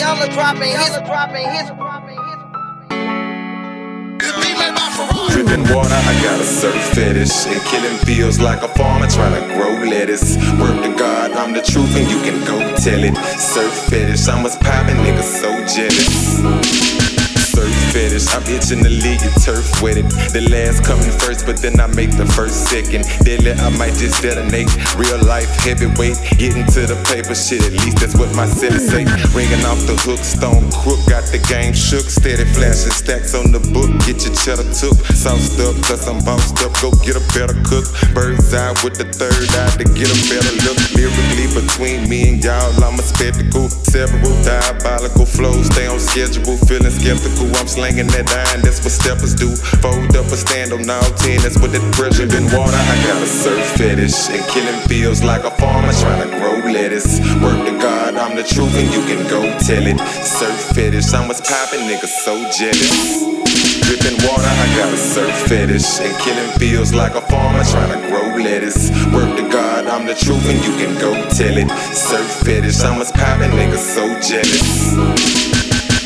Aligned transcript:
Y'all 0.00 0.16
are 0.16 0.32
dropping 0.32 0.70
hits, 0.70 0.96
dropping 1.04 1.46
hits. 1.52 1.70
Dripping 5.30 5.74
water, 5.74 5.94
I 5.94 6.20
got 6.24 6.40
a 6.40 6.44
surf 6.44 6.74
fetish. 6.94 7.46
And 7.46 7.60
killing 7.66 7.98
feels 8.06 8.40
like 8.40 8.62
a 8.62 8.68
farmer 8.68 9.08
trying 9.08 9.34
to 9.34 9.54
grow 9.54 9.72
lettuce. 9.90 10.36
Word 10.58 10.82
to 10.84 10.96
God, 10.96 11.32
I'm 11.32 11.52
the 11.52 11.60
truth 11.60 11.94
and 11.94 12.10
you 12.10 12.18
can 12.22 12.40
go 12.46 12.58
tell 12.76 13.04
it. 13.04 13.14
Surf 13.38 13.74
fetish, 13.90 14.26
I'm 14.26 14.42
what's 14.42 14.56
poppin', 14.56 14.96
niggas 14.96 15.22
so 15.22 15.50
jealous 15.66 16.20
surf 16.40 16.99
fetish. 17.90 18.30
I'm 18.34 18.42
itching 18.46 18.82
to 18.82 18.90
leave 18.90 19.22
you 19.22 19.32
turf 19.42 19.82
with 19.82 19.98
it. 19.98 20.06
The 20.32 20.46
last 20.48 20.86
coming 20.86 21.10
first, 21.18 21.46
but 21.46 21.58
then 21.58 21.78
I 21.78 21.86
make 21.92 22.14
the 22.16 22.26
first 22.26 22.70
second. 22.70 23.04
Deadly, 23.26 23.52
I 23.52 23.68
might 23.76 23.94
just 23.98 24.22
detonate. 24.22 24.70
Real 24.96 25.18
life 25.26 25.50
heavyweight, 25.66 26.16
getting 26.38 26.66
to 26.78 26.86
the 26.86 26.98
paper 27.10 27.34
shit. 27.34 27.62
At 27.66 27.74
least 27.84 27.98
that's 28.00 28.16
what 28.16 28.30
my 28.34 28.46
celly 28.46 28.80
say. 28.80 29.04
Ringing 29.34 29.62
off 29.66 29.82
the 29.86 29.98
hook, 30.06 30.22
stone 30.22 30.70
crook, 30.70 31.02
got 31.10 31.26
the 31.34 31.42
game 31.50 31.74
shook. 31.74 32.06
Steady 32.06 32.46
flashing 32.54 32.94
stacks 32.94 33.34
on 33.34 33.52
the 33.52 33.62
book, 33.74 33.90
get 34.06 34.22
your 34.22 34.34
cheddar 34.38 34.66
took. 34.70 34.96
Sauced 35.12 35.58
up, 35.60 35.74
cause 35.84 36.06
I'm 36.06 36.22
bossed 36.24 36.62
up. 36.62 36.72
Go 36.80 36.94
get 37.02 37.18
a 37.18 37.24
better 37.34 37.58
cook. 37.66 37.84
Bird's 38.14 38.54
eye 38.54 38.72
with 38.86 38.96
the 38.96 39.06
third 39.10 39.50
eye 39.58 39.74
to 39.82 39.86
get 39.98 40.08
a 40.08 40.18
better 40.30 40.54
look. 40.64 40.78
Between 41.60 42.08
me 42.08 42.28
and 42.28 42.42
y'all, 42.42 42.72
I'm 42.80 42.98
a 42.98 43.02
spectacle. 43.04 43.68
Several 43.68 44.32
diabolical 44.40 45.26
flows, 45.26 45.66
stay 45.66 45.86
on 45.86 46.00
schedule, 46.00 46.56
feeling 46.64 46.88
skeptical. 46.88 47.52
I'm 47.60 47.68
slanging 47.68 48.08
that 48.16 48.32
iron, 48.32 48.64
that's 48.64 48.80
what 48.80 48.92
steppers 48.96 49.34
do. 49.34 49.52
Fold 49.84 50.16
up 50.16 50.24
a 50.32 50.38
stand 50.40 50.72
on 50.72 50.88
all 50.88 51.10
10, 51.20 51.44
that's 51.44 51.60
what 51.60 51.72
that 51.76 51.84
pressure 51.92 52.26
been 52.26 52.48
water. 52.56 52.80
I 52.80 52.96
got 53.04 53.20
a 53.20 53.26
surf 53.28 53.60
fetish, 53.76 54.32
and 54.32 54.40
killing 54.48 54.80
feels 54.88 55.22
like 55.22 55.44
a 55.44 55.52
farmer 55.60 55.92
trying 56.00 56.24
to 56.24 56.38
grow 56.40 56.64
lettuce. 56.72 57.20
Work 57.44 57.68
to 57.68 57.76
God, 57.76 57.99
I'm 58.30 58.36
the 58.36 58.44
truth, 58.44 58.72
and 58.76 58.88
you 58.94 59.00
can 59.10 59.28
go 59.28 59.42
tell 59.58 59.84
it. 59.84 59.98
Surf 60.24 60.54
fetish, 60.72 61.12
I'm 61.12 61.26
what's 61.26 61.40
poppin', 61.40 61.80
niggas 61.80 62.14
so 62.22 62.38
jealous. 62.52 63.24
Dripping 63.82 64.22
water, 64.22 64.46
I 64.46 64.66
got 64.78 64.94
a 64.94 64.96
surf 64.96 65.34
fetish. 65.48 65.98
And 65.98 66.16
killing 66.22 66.48
feels 66.56 66.94
like 66.94 67.16
a 67.16 67.22
farmer 67.22 67.64
trying 67.64 67.90
to 67.90 68.08
grow 68.08 68.36
lettuce. 68.36 68.88
Work 69.12 69.36
to 69.36 69.48
God, 69.50 69.88
I'm 69.88 70.06
the 70.06 70.14
truth, 70.14 70.48
and 70.48 70.62
you 70.62 70.70
can 70.78 70.94
go 71.00 71.12
tell 71.30 71.58
it. 71.58 71.68
Surf 71.92 72.30
fetish, 72.44 72.80
I'm 72.82 72.98
what's 72.98 73.10
poppin', 73.10 73.50
niggas 73.50 73.78
so 73.78 74.06
jealous. 74.20 75.49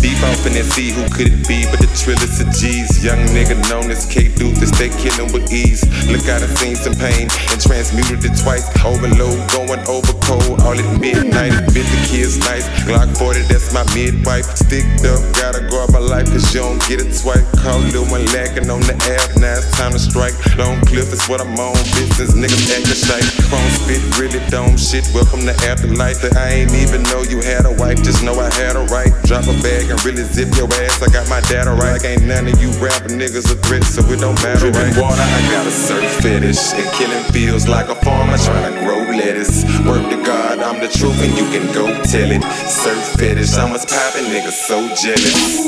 Deep 0.00 0.16
off 0.24 0.48
in 0.48 0.56
that 0.56 0.64
sea, 0.64 0.96
who 0.96 1.04
could 1.12 1.28
it 1.28 1.44
be 1.44 1.68
but 1.68 1.76
the 1.76 1.90
trillers 1.92 2.40
of 2.40 2.48
G's? 2.56 3.04
Young 3.04 3.20
nigga 3.36 3.52
known 3.68 3.92
as 3.92 4.08
K 4.08 4.32
Duthis, 4.32 4.72
they 4.80 4.88
killin' 4.96 5.28
with 5.28 5.52
ease. 5.52 5.84
Look, 6.08 6.24
I 6.24 6.40
done 6.40 6.48
seen 6.56 6.72
some 6.72 6.96
pain 6.96 7.28
and 7.52 7.60
transmuted 7.60 8.24
it 8.24 8.32
twice. 8.40 8.64
Overload, 8.80 9.36
going 9.52 9.84
over 9.84 10.16
cold, 10.24 10.64
all 10.64 10.72
at 10.72 10.88
midnight. 10.96 11.52
Bit 11.76 11.84
the 11.84 12.00
kids 12.08 12.40
nice. 12.40 12.64
Glock 12.88 13.12
40, 13.12 13.44
that's 13.52 13.76
my 13.76 13.84
midwife. 13.92 14.48
Sticked 14.56 15.04
up, 15.04 15.20
gotta 15.36 15.68
guard 15.68 15.92
my 15.92 16.00
life, 16.00 16.32
cause 16.32 16.48
you 16.56 16.64
don't 16.64 16.80
get 16.88 17.04
it 17.04 17.12
twice. 17.20 17.44
Call 17.60 17.84
little 17.92 18.08
one 18.08 18.24
lacking 18.32 18.72
on 18.72 18.80
the 18.88 18.96
app, 19.12 19.36
now 19.36 19.60
it's 19.60 19.68
time 19.76 19.92
to 19.92 20.00
strike. 20.00 20.32
Long 20.56 20.80
cliff 20.88 21.12
is 21.12 21.28
what 21.28 21.44
I'm 21.44 21.52
on, 21.60 21.76
business 21.92 22.32
niggas 22.32 22.72
actin' 22.72 22.96
shy. 22.96 23.20
Chrome 23.52 23.68
spit, 23.76 24.00
really 24.16 24.40
dome 24.48 24.80
shit, 24.80 25.04
welcome 25.12 25.44
to 25.44 25.52
afterlife. 25.68 26.24
I 26.40 26.64
ain't 26.64 26.72
even 26.72 27.04
know 27.12 27.20
you 27.20 27.44
had 27.44 27.68
a 27.68 27.74
wife, 27.76 28.00
just 28.00 28.24
know 28.24 28.40
I 28.40 28.48
had 28.56 28.80
a 28.80 28.88
right. 28.88 29.12
Drop 29.28 29.44
a 29.44 29.52
bag 29.60 29.89
can 29.90 29.98
really 30.06 30.22
zip 30.22 30.54
your 30.54 30.70
ass. 30.86 31.02
I 31.02 31.10
got 31.10 31.26
my 31.28 31.42
data 31.50 31.74
right. 31.74 31.98
Like 31.98 32.06
ain't 32.06 32.22
none 32.22 32.46
of 32.46 32.62
you 32.62 32.70
rapping 32.78 33.18
niggas 33.18 33.50
a 33.50 33.58
threat, 33.58 33.82
so 33.82 34.06
it 34.06 34.22
don't 34.22 34.38
matter. 34.38 34.70
Dripping 34.70 34.94
right? 34.94 35.02
water, 35.02 35.22
I 35.22 35.40
got 35.50 35.66
a 35.66 35.70
surf 35.70 36.06
fetish. 36.22 36.78
And 36.78 36.86
killing 36.94 37.24
feels 37.34 37.66
like 37.66 37.88
a 37.88 37.98
farmer 38.06 38.38
trying 38.38 38.70
to 38.70 38.74
grow 38.86 39.02
lettuce. 39.10 39.66
Work 39.82 40.06
to 40.14 40.22
God, 40.22 40.60
I'm 40.60 40.78
the 40.78 40.86
truth, 40.86 41.18
and 41.18 41.34
you 41.34 41.44
can 41.50 41.66
go 41.74 41.90
tell 42.06 42.30
it. 42.30 42.42
Surf 42.70 43.02
fetish, 43.18 43.54
I'm 43.58 43.70
what's 43.70 43.84
poppin', 43.84 44.30
niggas 44.30 44.62
so 44.70 44.78
jealous. 44.94 45.66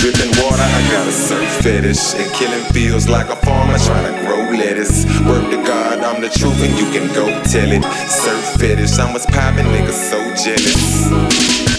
Dripping 0.00 0.32
water, 0.40 0.64
I 0.64 0.80
got 0.88 1.06
a 1.06 1.12
surf 1.12 1.44
fetish. 1.60 2.16
And 2.16 2.32
killing 2.32 2.64
feels 2.72 3.08
like 3.08 3.28
a 3.28 3.36
farmer 3.44 3.76
trying 3.76 4.08
to 4.08 4.14
grow 4.24 4.40
lettuce. 4.56 5.04
Work 5.28 5.50
to 5.52 5.60
God, 5.68 6.00
I'm 6.00 6.22
the 6.22 6.30
truth, 6.30 6.56
and 6.64 6.72
you 6.80 6.88
can 6.96 7.12
go 7.12 7.28
tell 7.44 7.68
it. 7.68 7.84
Surf 8.08 8.56
fetish, 8.56 8.98
I'm 8.98 9.12
what's 9.12 9.26
poppin', 9.26 9.66
niggas 9.66 10.00
so 10.08 10.18
jealous. 10.40 11.69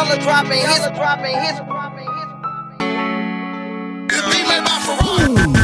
Are 0.00 0.16
dropping 0.16 0.60
hits, 0.60 0.88
dropping 0.96 1.36
hits. 1.36 1.60
This 4.08 4.22
beat 4.34 4.48
made 4.48 4.64
by 4.64 4.78
Ferrari. 4.80 5.59